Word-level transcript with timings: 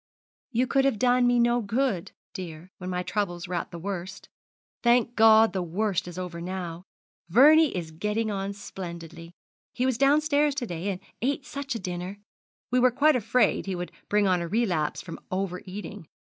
'You 0.49 0.65
could 0.65 0.83
have 0.83 0.97
done 0.97 1.27
me 1.27 1.37
no 1.39 1.61
good, 1.61 2.11
dear, 2.33 2.71
when 2.79 2.89
my 2.89 3.03
troubles 3.03 3.47
were 3.47 3.53
at 3.53 3.69
the 3.69 3.77
worst. 3.77 4.29
Thank 4.81 5.15
God 5.15 5.53
the 5.53 5.61
worst 5.61 6.07
is 6.07 6.17
over 6.17 6.41
now 6.41 6.85
Vernie 7.29 7.77
is 7.77 7.91
getting 7.91 8.31
on 8.31 8.51
splendidly. 8.53 9.31
He 9.75 9.85
was 9.85 9.99
downstairs 9.99 10.55
to 10.55 10.65
day, 10.65 10.89
and 10.89 11.01
ate 11.21 11.45
such 11.45 11.75
a 11.75 11.79
dinner. 11.79 12.17
We 12.71 12.79
were 12.79 12.89
quite 12.89 13.15
afraid 13.15 13.67
he 13.67 13.75
would 13.75 13.91
bring 14.09 14.25
on 14.25 14.41
a 14.41 14.47
relapse 14.47 15.03
from 15.03 15.19
over 15.29 15.61
eating. 15.67 16.07